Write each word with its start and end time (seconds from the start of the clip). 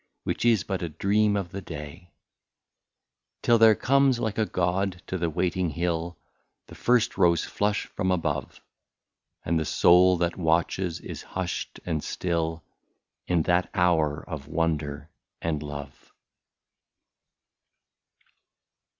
Which 0.23 0.45
is 0.45 0.63
but 0.63 0.81
a 0.81 0.89
dream 0.89 1.35
of 1.37 1.51
the 1.51 1.61
day; 1.61 2.09
Till 3.43 3.59
there 3.59 3.75
comes, 3.75 4.17
like 4.19 4.39
a 4.39 4.47
god, 4.47 5.03
to 5.05 5.15
the 5.15 5.29
waiting 5.29 5.69
hill. 5.69 6.17
The 6.65 6.73
first 6.73 7.19
rose 7.19 7.43
flush 7.43 7.85
from 7.85 8.09
above. 8.09 8.61
And 9.45 9.59
the 9.59 9.63
soul 9.65 10.17
that 10.17 10.37
watches 10.37 10.99
is 11.01 11.21
hushed 11.21 11.79
and 11.85 12.03
still, 12.03 12.63
In 13.27 13.43
that 13.43 13.69
hour 13.75 14.27
of 14.27 14.47
wonder 14.47 15.11
and 15.39 15.61
love. 15.61 16.11